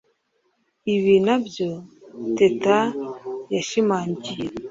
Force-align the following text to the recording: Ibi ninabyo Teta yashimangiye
Ibi 0.93 1.13
ninabyo 1.23 1.69
Teta 2.37 2.77
yashimangiye 3.53 4.43